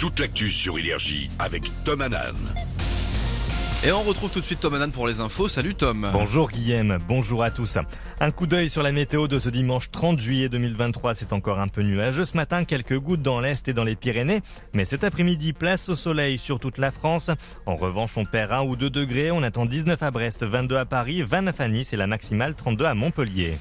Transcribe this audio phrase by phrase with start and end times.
[0.00, 2.34] toute l'actu sur Énergie avec Tom Hanan.
[3.86, 5.46] Et on retrouve tout de suite Tom Hanan pour les infos.
[5.46, 6.08] Salut Tom.
[6.14, 7.76] Bonjour Guillaume, bonjour à tous.
[8.18, 11.14] Un coup d'œil sur la météo de ce dimanche 30 juillet 2023.
[11.14, 14.40] C'est encore un peu nuageux ce matin, quelques gouttes dans l'Est et dans les Pyrénées.
[14.72, 17.30] Mais cet après-midi, place au soleil sur toute la France.
[17.66, 19.30] En revanche, on perd 1 ou 2 degrés.
[19.30, 22.86] On attend 19 à Brest, 22 à Paris, 29 à Nice et la maximale 32
[22.86, 23.58] à Montpellier.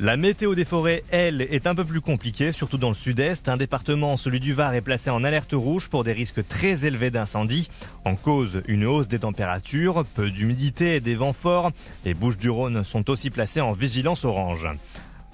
[0.00, 3.48] La météo des forêts, elle, est un peu plus compliquée, surtout dans le sud-est.
[3.48, 7.10] Un département, celui du Var, est placé en alerte rouge pour des risques très élevés
[7.10, 7.70] d'incendie.
[8.04, 11.70] En cause, une hausse des températures, peu d'humidité et des vents forts.
[12.04, 14.66] Les Bouches du Rhône sont aussi placées en vigilance orange.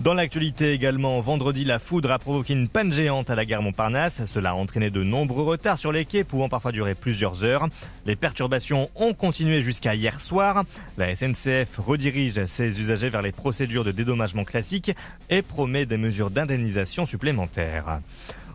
[0.01, 4.25] Dans l'actualité également, vendredi, la foudre a provoqué une panne géante à la gare Montparnasse.
[4.25, 7.69] Cela a entraîné de nombreux retards sur les quais, pouvant parfois durer plusieurs heures.
[8.07, 10.65] Les perturbations ont continué jusqu'à hier soir.
[10.97, 14.97] La SNCF redirige ses usagers vers les procédures de dédommagement classiques
[15.29, 18.01] et promet des mesures d'indemnisation supplémentaires.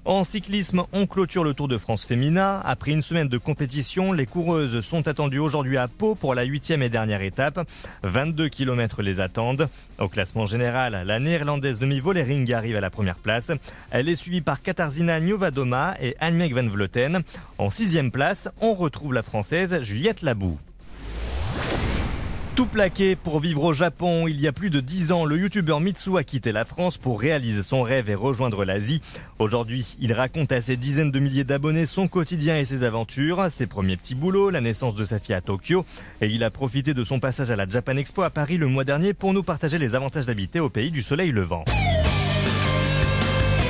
[0.05, 2.61] En cyclisme, on clôture le Tour de France féminin.
[2.63, 6.83] Après une semaine de compétition, les coureuses sont attendues aujourd'hui à Pau pour la huitième
[6.83, 7.67] et dernière étape.
[8.03, 9.67] 22 km les attendent.
[9.97, 13.51] Au classement général, la néerlandaise demi Vollering arrive à la première place.
[13.89, 17.23] Elle est suivie par Katarzyna Niovadoma et Annemiek van Vleuten.
[17.57, 20.59] En sixième place, on retrouve la française Juliette Labou.
[22.55, 25.81] Tout plaqué pour vivre au Japon, il y a plus de 10 ans, le youtubeur
[25.81, 29.01] Mitsu a quitté la France pour réaliser son rêve et rejoindre l'Asie.
[29.39, 33.67] Aujourd'hui, il raconte à ses dizaines de milliers d'abonnés son quotidien et ses aventures, ses
[33.67, 35.85] premiers petits boulots, la naissance de sa fille à Tokyo,
[36.21, 38.85] et il a profité de son passage à la Japan Expo à Paris le mois
[38.85, 41.65] dernier pour nous partager les avantages d'habiter au pays du soleil levant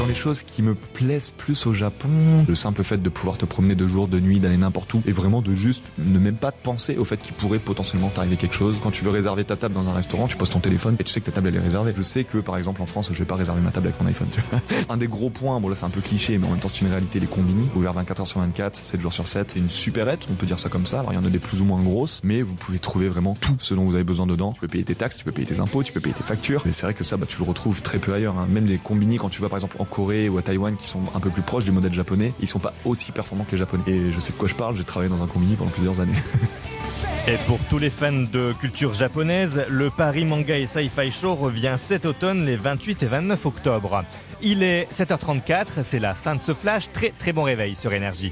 [0.06, 2.09] les choses qui me plaisent plus au Japon,
[2.48, 5.12] le simple fait de pouvoir te promener de jour, de nuit, d'aller n'importe où, et
[5.12, 8.78] vraiment de juste ne même pas penser au fait qu'il pourrait potentiellement t'arriver quelque chose.
[8.81, 11.12] Quand tu veux réserver ta table dans un restaurant, tu poses ton téléphone et tu
[11.12, 11.94] sais que ta table elle est réservée.
[11.95, 14.08] Je sais que par exemple en France, je vais pas réserver ma table avec mon
[14.08, 14.28] iPhone.
[14.31, 14.62] Tu vois.
[14.89, 16.81] un des gros points, bon là c'est un peu cliché, mais en même temps c'est
[16.81, 19.69] une réalité, les combini, ouvert 24 h sur 24, 7 jours sur 7, c'est une
[19.69, 21.00] supérette, on peut dire ça comme ça.
[21.00, 23.35] Alors il y en a des plus ou moins grosses, mais vous pouvez trouver vraiment
[23.40, 24.53] tout ce dont vous avez besoin dedans.
[24.53, 26.62] Tu peux payer tes taxes, tu peux payer tes impôts, tu peux payer tes factures.
[26.66, 28.38] Mais c'est vrai que ça, bah, tu le retrouves très peu ailleurs.
[28.38, 28.47] Hein.
[28.50, 31.03] Même les combini quand tu vas par exemple en Corée ou à Taïwan qui sont
[31.16, 33.83] un peu plus proches du modèle japonais, ils sont pas aussi performants que les japonais.
[33.88, 36.13] Et je sais de quoi je parle, j'ai travaillé dans un combini pendant plusieurs années.
[37.28, 41.75] Et pour tous les fans de culture japonaise, le Paris Manga et Sci-Fi Show revient
[41.88, 44.03] cet automne les 28 et 29 octobre.
[44.44, 46.91] Il est 7h34, c'est la fin de ce flash.
[46.94, 48.31] Très très bon réveil sur Énergie.